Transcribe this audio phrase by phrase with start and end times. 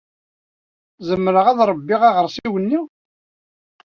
[1.07, 2.81] Zemreɣ ad ṛebbiɣ aɣersiw-nni?